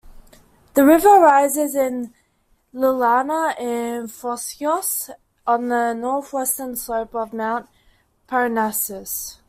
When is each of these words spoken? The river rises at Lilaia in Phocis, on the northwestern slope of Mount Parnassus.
The 0.73 0.83
river 0.83 1.19
rises 1.19 1.75
at 1.75 2.09
Lilaia 2.73 3.53
in 3.59 4.07
Phocis, 4.07 5.11
on 5.45 5.67
the 5.69 5.93
northwestern 5.93 6.75
slope 6.75 7.13
of 7.13 7.33
Mount 7.33 7.69
Parnassus. 8.25 9.37